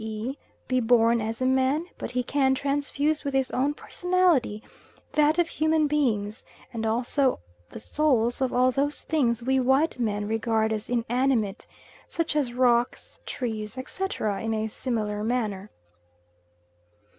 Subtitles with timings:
[0.03, 0.35] e.
[0.67, 4.63] be born as a man, but he can transfuse with his own personality
[5.11, 6.43] that of human beings,
[6.73, 7.39] and also
[7.69, 11.67] the souls of all those things we white men regard as inanimate,
[12.07, 15.69] such as rocks, trees, etc., in a similar manner.